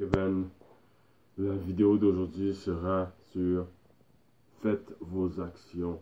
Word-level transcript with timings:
Kevin. 0.00 0.48
La 1.36 1.54
vidéo 1.56 1.98
d'aujourd'hui 1.98 2.54
sera 2.54 3.12
sur 3.32 3.66
Faites 4.62 4.96
vos 5.00 5.40
actions 5.42 6.00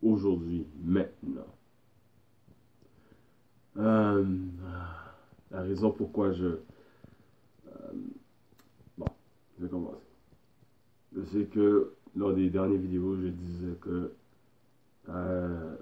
aujourd'hui, 0.00 0.64
maintenant. 0.84 1.52
Euh, 3.78 4.24
la 5.50 5.60
raison 5.62 5.90
pourquoi 5.90 6.30
je... 6.30 6.46
Euh, 6.46 7.92
bon, 8.96 9.06
je 9.58 9.64
vais 9.64 9.70
commencer. 9.70 10.06
Je 11.16 11.22
sais 11.24 11.46
que 11.46 11.94
lors 12.14 12.34
des 12.34 12.48
dernières 12.48 12.80
vidéos, 12.80 13.16
je 13.16 13.26
disais 13.26 13.74
que... 13.80 14.12
Euh, 15.08 15.76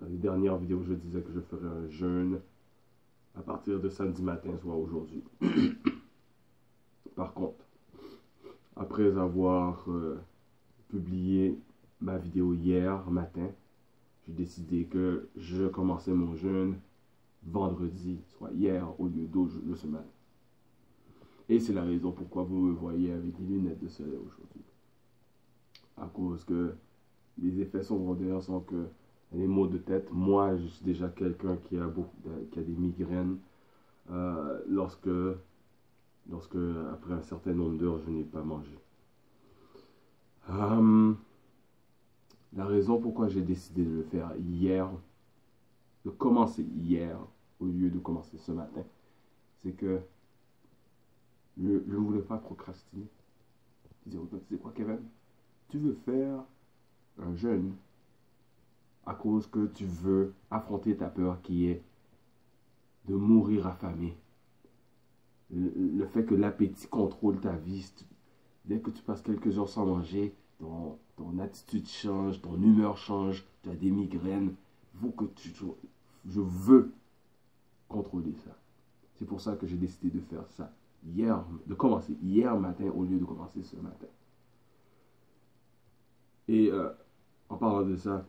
dans 0.00 0.06
les 0.06 0.18
dernières 0.18 0.56
vidéos, 0.56 0.84
je 0.84 0.94
disais 0.94 1.20
que 1.20 1.32
je 1.32 1.40
ferais 1.40 1.66
un 1.66 1.88
jeûne 1.88 2.38
à 3.36 3.42
partir 3.42 3.80
de 3.80 3.88
samedi 3.88 4.22
matin, 4.22 4.50
soit 4.62 4.76
aujourd'hui. 4.76 5.24
Par 7.14 7.34
contre, 7.34 7.64
après 8.92 9.18
avoir 9.18 9.86
euh, 9.88 10.20
publié 10.90 11.58
ma 12.02 12.18
vidéo 12.18 12.52
hier 12.52 13.10
matin, 13.10 13.48
j'ai 14.26 14.34
décidé 14.34 14.84
que 14.84 15.30
je 15.34 15.66
commençais 15.66 16.12
mon 16.12 16.36
jeûne 16.36 16.74
vendredi, 17.42 18.20
soit 18.36 18.50
hier, 18.52 18.86
au 19.00 19.06
lieu 19.06 19.26
de 19.26 19.74
ce 19.74 19.86
matin. 19.86 20.04
Et 21.48 21.58
c'est 21.58 21.72
la 21.72 21.84
raison 21.84 22.12
pourquoi 22.12 22.42
vous 22.42 22.60
me 22.60 22.72
voyez 22.72 23.12
avec 23.12 23.34
des 23.34 23.46
lunettes 23.46 23.82
de 23.82 23.88
soleil 23.88 24.18
aujourd'hui. 24.18 24.60
À 25.96 26.06
cause 26.12 26.44
que 26.44 26.74
les 27.38 27.60
effets 27.62 27.82
secondaires 27.82 28.42
sont 28.42 28.60
que 28.60 28.88
les 29.32 29.46
maux 29.46 29.68
de 29.68 29.78
tête, 29.78 30.12
moi 30.12 30.54
je 30.58 30.66
suis 30.66 30.84
déjà 30.84 31.08
quelqu'un 31.08 31.56
qui 31.56 31.78
a 31.78 31.90
qui 32.50 32.58
a 32.58 32.62
des 32.62 32.74
migraines 32.74 33.38
euh, 34.10 34.60
lorsque 34.68 35.08
lorsque, 36.30 36.56
après 36.92 37.14
un 37.14 37.22
certain 37.22 37.52
nombre 37.52 37.78
d'heures, 37.78 37.98
je 38.04 38.10
n'ai 38.10 38.24
pas 38.24 38.42
mangé. 38.42 38.76
Hum, 40.48 41.16
la 42.54 42.66
raison 42.66 43.00
pourquoi 43.00 43.28
j'ai 43.28 43.42
décidé 43.42 43.84
de 43.84 43.90
le 43.90 44.02
faire 44.02 44.32
hier, 44.36 44.90
de 46.04 46.10
commencer 46.10 46.62
hier 46.62 47.18
au 47.60 47.66
lieu 47.66 47.90
de 47.90 47.98
commencer 47.98 48.36
ce 48.38 48.52
matin, 48.52 48.82
c'est 49.58 49.72
que 49.72 50.00
je, 51.56 51.68
ne 51.68 51.96
voulais 51.96 52.22
pas 52.22 52.38
procrastiner. 52.38 53.06
Je 54.06 54.18
tu 54.18 54.38
sais 54.48 54.56
quoi, 54.56 54.72
Kevin? 54.74 54.98
Tu 55.68 55.78
veux 55.78 55.94
faire 56.04 56.42
un 57.18 57.34
jeûne 57.36 57.74
à 59.06 59.14
cause 59.14 59.46
que 59.46 59.66
tu 59.66 59.84
veux 59.84 60.34
affronter 60.50 60.96
ta 60.96 61.08
peur 61.08 61.40
qui 61.42 61.66
est 61.66 61.82
de 63.08 63.14
mourir 63.14 63.66
affamé 63.66 64.16
le, 65.50 66.06
fait 66.06 66.24
que 66.24 66.34
l'appétit 66.34 66.86
contrôle 66.86 67.40
ta 67.40 67.52
vie. 67.52 67.92
dès 68.64 68.80
que 68.80 68.90
tu 68.90 69.02
passes 69.02 69.22
quelques 69.22 69.58
heures 69.58 69.68
sans 69.68 69.84
manger, 69.84 70.34
ton, 71.16 71.38
attitude 71.38 71.86
change, 71.86 72.40
ton 72.40 72.54
humeur 72.54 72.96
change, 72.96 73.44
tu 73.62 73.70
as 73.70 73.74
des 73.74 73.90
migraines. 73.90 74.54
Faut 75.00 75.10
que 75.10 75.24
tu, 75.24 75.52
je 76.26 76.40
veux 76.40 76.92
contrôler 77.88 78.34
ça. 78.44 78.56
C'est 79.14 79.24
pour 79.24 79.40
ça 79.40 79.56
que 79.56 79.66
j'ai 79.66 79.76
décidé 79.76 80.10
de 80.10 80.20
faire 80.20 80.46
ça 80.48 80.72
hier, 81.04 81.44
de 81.66 81.74
commencer 81.74 82.16
hier 82.22 82.58
matin 82.58 82.90
au 82.94 83.04
lieu 83.04 83.18
de 83.18 83.24
commencer 83.24 83.62
ce 83.62 83.76
matin. 83.76 84.06
Et 86.48 86.70
euh, 86.70 86.90
en 87.48 87.56
parlant 87.56 87.82
de 87.82 87.96
ça, 87.96 88.24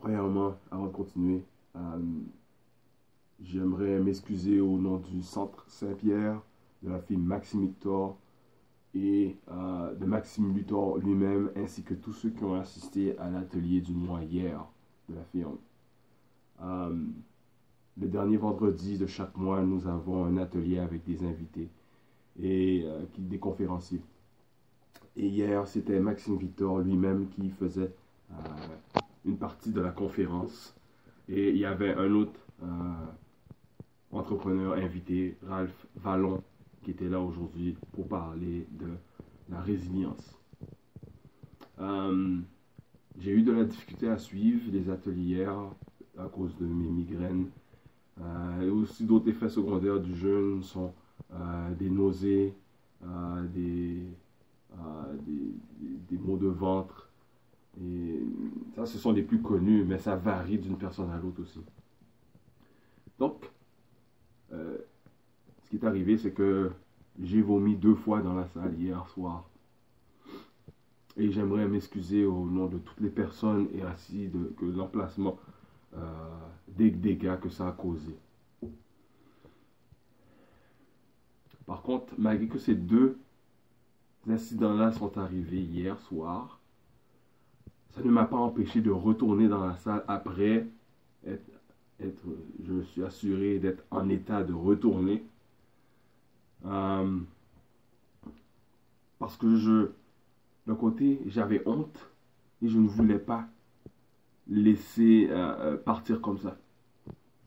premièrement, 0.00 0.54
avant 0.70 0.86
de 0.86 0.92
continuer, 0.92 1.44
euh, 1.76 1.98
J'aimerais 3.42 3.98
m'excuser 4.00 4.60
au 4.60 4.78
nom 4.78 4.98
du 4.98 5.22
Centre 5.22 5.64
Saint-Pierre, 5.68 6.40
de 6.82 6.90
la 6.90 7.00
fille 7.00 7.16
Maxime 7.16 7.62
Victor 7.62 8.16
et 8.94 9.36
euh, 9.50 9.73
de 9.98 10.04
Maxime 10.04 10.54
Luthor 10.54 10.98
lui-même, 10.98 11.50
ainsi 11.56 11.82
que 11.82 11.94
tous 11.94 12.12
ceux 12.12 12.30
qui 12.30 12.44
ont 12.44 12.54
assisté 12.54 13.18
à 13.18 13.30
l'atelier 13.30 13.80
du 13.80 13.92
mois 13.92 14.22
hier 14.22 14.64
de 15.08 15.14
la 15.14 15.24
firme. 15.24 15.58
Euh, 16.62 16.96
le 18.00 18.08
dernier 18.08 18.36
vendredi 18.36 18.98
de 18.98 19.06
chaque 19.06 19.36
mois, 19.36 19.62
nous 19.62 19.86
avons 19.86 20.24
un 20.24 20.36
atelier 20.36 20.78
avec 20.78 21.04
des 21.04 21.24
invités 21.24 21.68
et 22.40 22.82
euh, 22.84 23.04
des 23.18 23.38
conférenciers. 23.38 24.02
Et 25.16 25.26
hier, 25.26 25.66
c'était 25.66 26.00
Maxime 26.00 26.36
Victor 26.36 26.80
lui-même 26.80 27.28
qui 27.28 27.50
faisait 27.50 27.92
une 29.24 29.36
partie 29.36 29.70
de 29.70 29.80
la 29.80 29.90
conférence. 29.90 30.74
Et 31.28 31.50
il 31.50 31.56
y 31.56 31.64
avait 31.64 31.94
un 31.94 32.12
autre 32.12 32.40
entrepreneur 34.10 34.74
invité, 34.74 35.36
Ralph 35.46 35.86
Vallon, 35.96 36.42
qui 36.82 36.90
était 36.90 37.08
là 37.08 37.20
aujourd'hui 37.20 37.76
pour 37.92 38.08
parler 38.08 38.66
de 38.72 38.88
la 39.48 39.60
résilience. 39.60 40.38
Euh, 41.80 42.38
j'ai 43.18 43.32
eu 43.32 43.42
de 43.42 43.52
la 43.52 43.64
difficulté 43.64 44.08
à 44.08 44.18
suivre 44.18 44.70
les 44.72 44.90
ateliers 44.90 45.46
à 46.18 46.28
cause 46.28 46.56
de 46.56 46.66
mes 46.66 46.88
migraines. 46.88 47.48
Euh, 48.20 48.60
et 48.62 48.70
aussi 48.70 49.04
d'autres 49.04 49.28
effets 49.28 49.48
secondaires 49.48 50.00
du 50.00 50.14
jeûne 50.14 50.62
sont 50.62 50.94
euh, 51.32 51.74
des 51.74 51.90
nausées, 51.90 52.54
des, 53.52 54.02
des, 56.08 56.18
maux 56.18 56.36
de 56.36 56.46
ventre. 56.46 57.08
Et 57.80 58.20
ça, 58.76 58.86
ce 58.86 58.98
sont 58.98 59.12
les 59.12 59.22
plus 59.22 59.42
connus, 59.42 59.84
mais 59.84 59.98
ça 59.98 60.16
varie 60.16 60.58
d'une 60.58 60.78
personne 60.78 61.10
à 61.10 61.18
l'autre 61.18 61.42
aussi. 61.42 61.60
Donc, 63.18 63.50
ce 64.50 65.70
qui 65.70 65.76
est 65.76 65.84
arrivé, 65.84 66.16
c'est 66.16 66.32
que 66.32 66.70
j'ai 67.22 67.42
vomi 67.42 67.76
deux 67.76 67.94
fois 67.94 68.20
dans 68.20 68.34
la 68.34 68.46
salle 68.48 68.74
hier 68.78 69.06
soir. 69.08 69.48
Et 71.16 71.30
j'aimerais 71.30 71.68
m'excuser 71.68 72.24
au 72.24 72.44
nom 72.44 72.66
de 72.66 72.78
toutes 72.78 73.00
les 73.00 73.10
personnes 73.10 73.68
et 73.72 73.82
ainsi 73.82 74.28
de, 74.28 74.52
que 74.58 74.64
l'emplacement 74.64 75.38
euh, 75.96 76.00
des 76.68 76.90
dégâts 76.90 77.38
que 77.38 77.48
ça 77.48 77.68
a 77.68 77.72
causé. 77.72 78.16
Par 81.66 81.82
contre, 81.82 82.12
malgré 82.18 82.48
que 82.48 82.58
ces 82.58 82.74
deux 82.74 83.16
incidents-là 84.28 84.92
sont 84.92 85.16
arrivés 85.16 85.62
hier 85.62 85.98
soir, 86.00 86.58
ça 87.90 88.02
ne 88.02 88.10
m'a 88.10 88.24
pas 88.24 88.36
empêché 88.36 88.80
de 88.80 88.90
retourner 88.90 89.46
dans 89.46 89.64
la 89.64 89.76
salle 89.76 90.04
après 90.08 90.66
être 91.24 91.54
être, 92.00 92.24
je 92.66 92.82
suis 92.82 93.04
assuré 93.04 93.58
d'être 93.58 93.84
en 93.90 94.08
état 94.08 94.42
de 94.42 94.52
retourner. 94.52 95.24
Euh, 96.66 97.18
parce 99.18 99.36
que 99.36 99.56
je, 99.56 99.90
d'un 100.66 100.74
côté, 100.74 101.20
j'avais 101.26 101.62
honte 101.66 102.10
et 102.62 102.68
je 102.68 102.78
ne 102.78 102.88
voulais 102.88 103.18
pas 103.18 103.46
laisser 104.48 105.28
euh, 105.30 105.34
euh, 105.58 105.76
partir 105.76 106.20
comme 106.20 106.38
ça. 106.38 106.56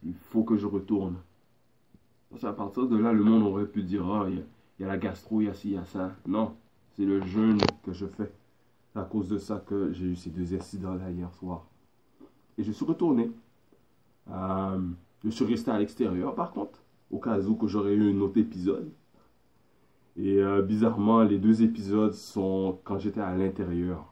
Il 0.03 0.13
faut 0.13 0.43
que 0.43 0.57
je 0.57 0.65
retourne. 0.65 1.17
Parce 2.29 2.41
qu'à 2.41 2.53
partir 2.53 2.87
de 2.87 2.97
là, 2.97 3.13
le 3.13 3.23
monde 3.23 3.43
aurait 3.43 3.67
pu 3.67 3.83
dire, 3.83 4.05
oh, 4.07 4.25
il 4.27 4.43
y, 4.79 4.83
a 4.83 4.87
la 4.87 4.97
gastro, 4.97 5.41
il 5.41 5.45
y 5.45 5.49
a 5.49 5.53
ci, 5.53 5.69
il 5.69 5.73
y 5.73 5.77
a 5.77 5.85
ça. 5.85 6.15
Non, 6.27 6.55
c'est 6.91 7.05
le 7.05 7.21
jeûne 7.21 7.59
que 7.83 7.93
je 7.93 8.05
fais. 8.05 8.31
C'est 8.93 8.99
à 8.99 9.03
cause 9.03 9.29
de 9.29 9.37
ça 9.37 9.63
que 9.65 9.91
j'ai 9.93 10.05
eu 10.05 10.15
ces 10.15 10.29
deux 10.29 10.53
incidents-là 10.53 11.11
hier 11.11 11.33
soir. 11.33 11.65
Et 12.57 12.63
je 12.63 12.71
suis 12.71 12.85
retourné. 12.85 13.31
Je 14.27 15.29
suis 15.29 15.45
resté 15.45 15.71
à 15.71 15.79
l'extérieur 15.79 16.35
par 16.35 16.51
contre, 16.51 16.79
au 17.11 17.19
cas 17.19 17.39
où 17.39 17.55
que 17.55 17.67
j'aurais 17.67 17.93
eu 17.93 18.13
un 18.13 18.21
autre 18.21 18.37
épisode. 18.37 18.91
Et 20.17 20.41
euh, 20.41 20.63
bizarrement, 20.63 21.21
les 21.21 21.37
deux 21.37 21.61
épisodes 21.61 22.13
sont 22.13 22.79
quand 22.83 22.97
j'étais 22.97 23.21
à 23.21 23.35
l'intérieur. 23.35 24.11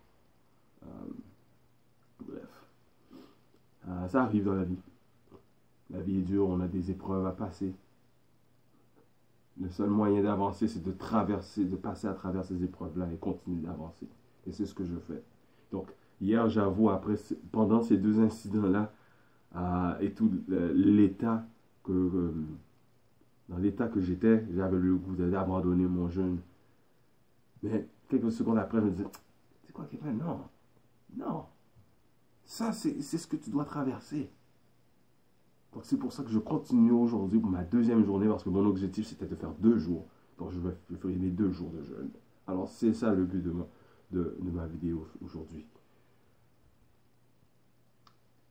Euh, 0.83 0.87
bref. 2.27 2.65
ça 4.09 4.21
arrive 4.21 4.43
dans 4.43 4.53
la 4.53 4.63
vie. 4.63 4.77
La 5.89 6.01
vie 6.01 6.19
est 6.19 6.23
dure, 6.23 6.47
on 6.47 6.59
a 6.59 6.67
des 6.67 6.91
épreuves 6.91 7.25
à 7.25 7.31
passer. 7.31 7.73
Le 9.59 9.69
seul 9.69 9.89
moyen 9.89 10.21
d'avancer, 10.21 10.67
c'est 10.67 10.83
de 10.83 10.91
traverser, 10.91 11.65
de 11.65 11.75
passer 11.75 12.07
à 12.07 12.13
travers 12.13 12.45
ces 12.45 12.63
épreuves-là 12.63 13.07
et 13.11 13.17
continuer 13.17 13.61
d'avancer. 13.61 14.07
Et 14.45 14.51
c'est 14.51 14.65
ce 14.65 14.73
que 14.73 14.83
je 14.83 14.95
fais. 14.95 15.23
Donc, 15.71 15.87
hier, 16.21 16.49
j'avoue, 16.49 16.89
après, 16.89 17.15
pendant 17.51 17.81
ces 17.81 17.97
deux 17.97 18.19
incidents-là, 18.19 18.91
et 20.01 20.11
tout 20.11 20.29
l'état 20.49 21.45
que, 21.83 22.33
dans 23.49 23.57
l'état 23.57 23.87
que 23.87 24.01
j'étais, 24.01 24.45
j'avais 24.53 24.77
le 24.77 24.95
goût 24.95 25.15
d'abandonner 25.15 25.85
mon 25.85 26.09
jeûne. 26.09 26.39
Mais 27.63 27.87
quelques 28.09 28.31
secondes 28.31 28.57
après, 28.57 28.79
je 28.79 28.85
me 28.85 28.91
disais, 28.91 29.07
c'est 29.65 29.73
quoi 29.73 29.85
Kevin 29.85 30.17
Non, 30.17 30.41
non. 31.15 31.45
Ça, 32.45 32.71
c'est 32.73 33.01
ce 33.01 33.27
que 33.27 33.35
tu 33.35 33.49
dois 33.49 33.65
traverser. 33.65 34.29
Donc 35.73 35.83
c'est 35.85 35.97
pour 35.97 36.13
ça 36.13 36.23
que 36.23 36.29
je 36.29 36.39
continue 36.39 36.91
aujourd'hui 36.91 37.39
pour 37.39 37.49
ma 37.49 37.63
deuxième 37.63 38.03
journée, 38.05 38.27
parce 38.27 38.43
que 38.43 38.49
mon 38.49 38.65
objectif 38.65 39.05
c'était 39.05 39.25
de 39.25 39.35
faire 39.35 39.51
deux 39.55 39.77
jours. 39.77 40.07
Donc 40.37 40.51
je 40.51 40.59
vais 40.59 40.73
faire 40.97 41.11
mes 41.11 41.29
deux 41.29 41.51
jours 41.51 41.69
de 41.71 41.83
jeûne. 41.83 42.11
Alors 42.47 42.69
c'est 42.69 42.93
ça 42.93 43.13
le 43.13 43.25
but 43.25 43.41
de 43.43 43.53
de, 44.11 44.37
de 44.39 44.51
ma 44.51 44.67
vidéo 44.67 45.07
aujourd'hui. 45.21 45.65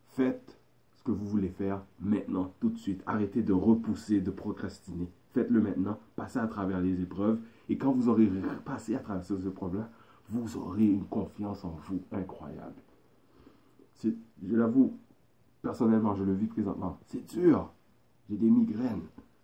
Faites 0.09 0.59
que 1.05 1.13
vous 1.13 1.27
voulez 1.27 1.51
faire 1.51 1.83
maintenant, 2.01 2.53
tout 2.61 2.71
de 2.71 2.79
suite. 2.79 3.03
Arrêtez 3.07 3.43
de 3.43 3.53
repousser, 3.53 4.21
de 4.21 4.31
procrastiner. 4.31 5.09
Faites-le 5.33 5.61
maintenant, 5.61 5.99
passez 6.17 6.39
à 6.39 6.47
travers 6.47 6.81
les 6.81 7.03
épreuves 7.03 7.39
Et 7.69 7.77
quand 7.77 7.93
vous 7.93 8.09
aurez 8.09 8.31
passé 8.65 8.95
à 8.95 9.01
travers 9.01 9.25
ce 9.25 9.35
problème, 9.49 9.87
vous 10.29 10.57
aurez 10.57 10.87
une 10.87 11.05
confiance 11.05 11.65
en 11.65 11.77
vous 11.89 12.01
incroyable. 12.13 12.75
Je 14.03 14.57
l'avoue, 14.57 14.99
personnellement, 15.63 16.15
je 16.15 16.25
le 16.25 16.35
vis 16.35 16.47
présentement. 16.47 16.99
C'est 17.07 17.27
dur. 17.27 17.73
J'ai 18.29 18.37
des 18.37 18.51
migraines. 18.51 19.03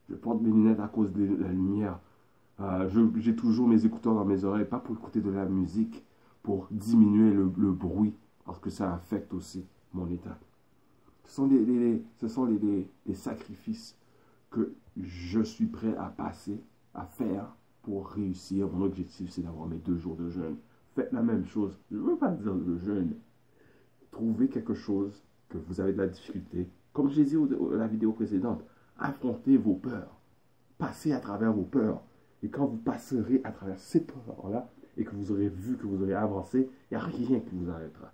Je 0.09 0.15
porte 0.15 0.41
mes 0.41 0.51
lunettes 0.51 0.81
à 0.81 0.89
cause 0.89 1.13
de 1.13 1.37
la 1.37 1.49
lumière. 1.49 1.99
Euh, 2.61 2.89
j'ai 3.17 3.37
toujours 3.37 3.69
mes 3.69 3.85
écouteurs 3.87 4.15
dans 4.15 4.25
mes 4.25 4.45
oreilles, 4.45 4.67
pas 4.67 4.81
pour 4.81 4.95
écouter 4.97 5.21
de 5.21 5.31
la 5.31 5.47
musique, 5.47 6.05
pour 6.43 6.67
diminuer 6.71 7.33
le, 7.33 7.45
bruit, 7.73 8.15
parce 8.45 8.59
que 8.59 8.71
ça 8.71 8.93
affecte 8.93 9.33
aussi 9.33 9.65
mon 9.93 10.09
état. 10.11 10.39
Ce 11.31 11.37
sont, 11.37 11.47
les, 11.47 12.03
ce 12.17 12.27
sont 12.27 12.49
sacrifices 13.15 13.97
que 14.51 14.75
je 14.97 15.41
suis 15.41 15.67
prêt 15.67 15.97
à 15.97 16.07
passer, 16.07 16.61
à 16.93 17.07
faire 17.07 17.55
pour 17.83 18.09
réussir. 18.09 18.69
Mon 18.69 18.85
objectif, 18.85 19.31
c'est 19.31 19.43
d'avoir 19.43 19.69
mes 19.69 19.77
deux 19.77 19.97
jours 19.97 20.17
de 20.17 20.29
jeûne. 20.29 20.57
Faites 20.97 21.13
la 21.13 21.23
même 21.23 21.47
chose. 21.47 21.79
Je 21.93 21.99
ne 21.99 22.03
veux 22.03 22.17
pas 22.17 22.33
dire 22.33 22.53
le 22.53 22.77
jeûne. 22.79 23.15
Trouvez 24.11 24.49
quelque 24.49 24.75
chose 24.75 25.23
que 25.49 25.57
vous 25.57 25.81
avez 25.81 25.93
de 25.93 25.99
la 25.99 26.09
difficulté. 26.09 26.69
Comme 26.93 27.11
j'ai 27.11 27.23
dit 27.23 27.37
dans 27.37 27.71
la 27.71 27.87
vidéo 27.87 28.11
précédente, 28.11 28.65
affrontez 28.99 29.57
vos 29.57 29.77
peurs. 29.77 30.21
Passez 30.79 31.13
à 31.13 31.21
travers 31.21 31.53
vos 31.53 31.63
peurs. 31.63 32.03
Et 32.43 32.49
quand 32.49 32.67
vous 32.67 32.79
passerez 32.79 33.41
à 33.45 33.53
travers 33.53 33.79
ces 33.79 34.01
peurs-là, 34.01 34.69
et 34.97 35.05
que 35.05 35.15
vous 35.15 35.31
aurez 35.31 35.49
vu 35.49 35.77
que 35.77 35.87
vous 35.87 36.03
aurez 36.03 36.15
avancé, 36.15 36.69
il 36.91 36.95
n'y 36.95 37.01
a 37.01 37.07
rien 37.07 37.39
qui 37.39 37.55
vous 37.55 37.71
arrêtera. 37.71 38.13